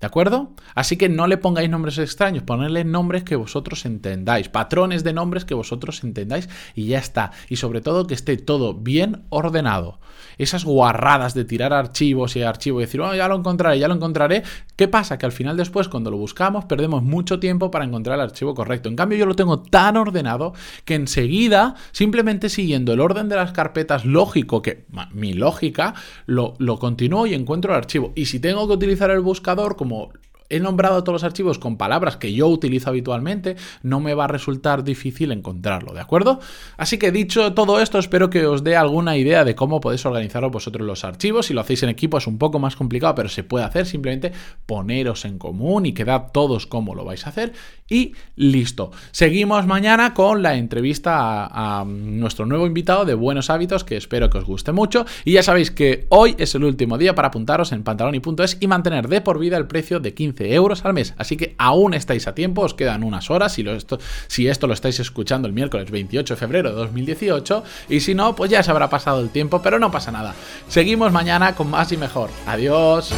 ¿De 0.01 0.07
acuerdo? 0.07 0.53
Así 0.77 0.97
que 0.97 1.09
no 1.09 1.27
le 1.27 1.39
pongáis 1.39 1.69
nombres 1.69 1.99
extraños, 1.99 2.45
ponedle 2.45 2.85
nombres 2.85 3.25
que 3.25 3.35
vosotros 3.35 3.85
entendáis, 3.85 4.49
patrones 4.49 5.03
de 5.03 5.13
nombres 5.13 5.45
que 5.45 5.55
vosotros 5.55 6.05
entendáis 6.05 6.49
y 6.77 6.87
ya 6.87 6.99
está. 6.99 7.33
Y 7.49 7.57
sobre 7.57 7.81
todo 7.81 8.07
que 8.07 8.15
esté 8.15 8.37
todo 8.37 8.75
bien 8.75 9.25
ordenado. 9.29 9.99
Esas 10.37 10.65
guarradas 10.65 11.35
de 11.35 11.45
tirar 11.45 11.73
archivos 11.73 12.37
y 12.37 12.43
archivo 12.43 12.81
y 12.81 12.85
decir, 12.85 13.01
oh, 13.01 13.13
ya 13.13 13.27
lo 13.27 13.35
encontraré, 13.35 13.81
ya 13.81 13.89
lo 13.89 13.95
encontraré. 13.95 14.45
¿Qué 14.77 14.87
pasa? 14.87 15.19
Que 15.19 15.27
al 15.27 15.33
final 15.33 15.57
después 15.57 15.89
cuando 15.89 16.13
lo 16.13 16.17
buscamos 16.17 16.67
perdemos 16.67 17.03
mucho 17.03 17.41
tiempo 17.41 17.73
para 17.73 17.85
encontrar 17.85 18.21
el 18.21 18.25
archivo 18.25 18.55
correcto. 18.55 18.89
En 18.89 18.95
cambio 18.95 19.19
yo 19.19 19.27
lo 19.27 19.35
tengo 19.35 19.63
tan 19.63 19.97
ordenado 19.97 20.53
que 20.85 20.95
enseguida, 20.95 21.75
simplemente 21.91 22.51
siguiendo 22.51 22.93
el 22.93 23.01
orden 23.01 23.29
de 23.29 23.35
las 23.35 23.51
carpetas 23.51 24.05
lógico, 24.05 24.63
que 24.63 24.85
mi 25.13 25.33
lógica, 25.33 25.95
lo, 26.27 26.55
lo 26.59 26.79
continúo 26.79 27.27
y 27.27 27.35
encuentro 27.35 27.73
el 27.73 27.79
archivo. 27.79 28.13
Y 28.15 28.27
si 28.27 28.39
tengo 28.39 28.69
que 28.69 28.75
utilizar 28.75 29.11
el 29.11 29.21
buscador 29.21 29.75
como 29.75 29.88
como 29.89 30.13
he 30.49 30.61
nombrado 30.61 31.03
todos 31.05 31.15
los 31.15 31.25
archivos 31.25 31.59
con 31.59 31.77
palabras 31.77 32.17
que 32.17 32.33
yo 32.33 32.49
utilizo 32.49 32.91
habitualmente, 32.91 33.57
no 33.83 34.01
me 34.01 34.15
va 34.15 34.25
a 34.25 34.29
resultar 34.29 34.85
difícil 34.85 35.33
encontrarlo, 35.33 35.93
¿de 35.93 36.01
acuerdo? 36.01 36.41
Así 36.77 36.99
que 36.99 37.13
dicho 37.13 37.53
todo 37.55 37.81
esto, 37.81 37.99
espero 37.99 38.31
que 38.31 38.47
os 38.47 38.65
dé 38.65 38.77
alguna 38.77 39.17
idea 39.17 39.45
de 39.45 39.55
cómo 39.55 39.81
podéis 39.81 40.07
organizaros 40.07 40.51
vosotros 40.51 40.87
los 40.87 41.05
archivos. 41.05 41.47
Si 41.47 41.55
lo 41.55 41.61
hacéis 41.61 41.83
en 41.83 41.91
equipo 41.91 42.19
es 42.19 42.27
un 42.27 42.39
poco 42.39 42.59
más 42.59 42.77
complicado, 42.77 43.15
pero 43.15 43.29
se 43.29 43.45
puede 43.45 43.65
hacer 43.65 43.87
simplemente 43.87 44.33
poneros 44.67 45.25
en 45.25 45.39
común 45.39 45.87
y 45.87 45.93
quedad 45.93 46.33
todos 46.33 46.67
cómo 46.67 46.95
lo 46.95 47.05
vais 47.05 47.27
a 47.27 47.31
hacer 47.31 47.53
y 47.89 48.13
listo. 48.37 48.91
Seguimos 49.11 49.67
mañana 49.67 50.15
con 50.15 50.43
la 50.43 50.57
entrevista 50.57 51.47
a, 51.47 51.81
a 51.81 51.85
nuestro 51.85 52.47
nuevo 52.47 52.67
invitado 52.67 53.05
de 53.05 53.15
Buenos 53.15 53.51
Hábitos, 53.51 53.85
que 53.85 53.97
espero 53.97 54.31
que 54.31 54.39
os 54.39 54.45
guste 54.45 54.73
mucho. 54.73 55.05
Y 55.25 55.33
ya 55.33 55.43
sabéis 55.43 55.71
que 55.71 56.07
hoy 56.11 56.35
es 56.39 56.55
el 56.55 56.65
último 56.65 56.99
día 56.99 57.15
para 57.15 57.29
apuntaros 57.29 57.73
en 57.73 57.83
pantaloni.es 57.83 58.59
y 58.61 58.67
mantener 58.67 59.09
de 59.09 59.21
por 59.21 59.39
vida 59.39 59.57
el 59.57 59.67
precio 59.67 60.01
de 60.01 60.15
15 60.15 60.38
euros 60.41 60.85
al 60.85 60.95
mes. 60.95 61.15
Así 61.19 61.37
que 61.37 61.55
aún 61.59 61.95
estáis 61.95 62.27
a 62.27 62.35
tiempo, 62.35 62.63
os 62.63 62.75
quedan 62.75 63.03
unas 63.03 63.31
horas 63.31 63.53
si, 63.53 64.47
esto, 64.49 64.67
lo 64.67 64.75
estáis 64.75 65.01
escuchando 65.01 65.49
el 65.49 65.55
miércoles 65.55 65.91
28 65.91 66.35
de 66.35 66.39
febrero 66.39 66.71
de 66.71 66.77
2018. 66.77 67.65
Y 67.89 68.01
si 68.01 68.15
no, 68.15 68.35
pues 68.35 68.51
ya 68.51 68.63
se 68.63 68.71
habrá 68.71 68.89
pasado 68.91 69.21
el 69.21 69.31
tiempo, 69.31 69.61
pero 69.63 69.79
no 69.79 69.91
pasa 69.91 70.13
nada. 70.13 70.35
Seguimos 70.69 71.13
mañana 71.13 71.55
con 71.55 71.71
más 71.71 71.93
y 71.93 71.97
mejor. 71.97 72.31
Adiós. 72.47 73.13